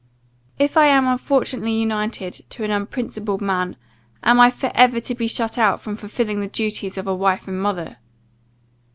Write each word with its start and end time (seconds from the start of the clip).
If 0.57 0.77
I 0.77 0.87
am 0.87 1.05
unfortunately 1.07 1.73
united 1.73 2.33
to 2.49 2.63
an 2.63 2.71
unprincipled 2.71 3.39
man, 3.39 3.77
am 4.23 4.39
I 4.39 4.49
for 4.49 4.71
ever 4.73 4.99
to 4.99 5.13
be 5.13 5.27
shut 5.27 5.59
out 5.59 5.79
from 5.79 5.95
fulfilling 5.95 6.39
the 6.39 6.47
duties 6.47 6.97
of 6.97 7.05
a 7.05 7.13
wife 7.13 7.47
and 7.47 7.61
mother? 7.61 7.97